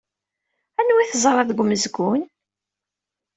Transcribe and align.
Anwa 0.79 0.99
ay 1.03 1.09
teẓra 1.09 1.43
deg 1.49 1.61
umezgun? 1.61 2.21